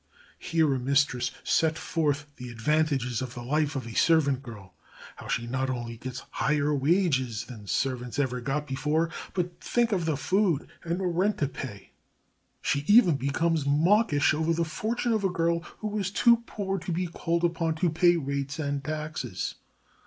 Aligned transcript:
Hear 0.39 0.73
a 0.73 0.79
mistress 0.79 1.29
set 1.43 1.77
forth 1.77 2.25
the 2.37 2.49
advantages 2.49 3.21
of 3.21 3.35
the 3.35 3.43
life 3.43 3.75
of 3.75 3.85
a 3.85 3.93
servant 3.93 4.41
girl 4.41 4.73
how 5.17 5.27
she 5.27 5.45
not 5.45 5.69
only 5.69 5.95
gets 5.95 6.23
higher 6.31 6.73
wages 6.73 7.45
than 7.45 7.67
servants 7.67 8.17
ever 8.17 8.41
got 8.41 8.65
before, 8.65 9.11
but 9.35 9.61
think 9.63 9.91
of 9.91 10.05
the 10.05 10.17
food, 10.17 10.67
and 10.83 10.97
no 10.97 11.05
rent 11.05 11.37
to 11.37 11.47
pay! 11.47 11.91
She 12.63 12.83
even 12.87 13.15
becomes 13.15 13.67
mawkish 13.67 14.33
over 14.33 14.53
the 14.53 14.65
fortune 14.65 15.13
of 15.13 15.23
a 15.23 15.29
girl 15.29 15.59
who 15.77 15.95
is 15.99 16.09
too 16.09 16.37
poor 16.47 16.79
to 16.79 16.91
be 16.91 17.05
called 17.05 17.43
upon 17.43 17.75
to 17.75 17.91
pay 17.91 18.17
rates 18.17 18.57
and 18.57 18.83
taxes. 18.83 19.53